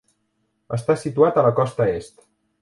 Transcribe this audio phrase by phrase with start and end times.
[0.77, 2.19] Està situat a la costa est.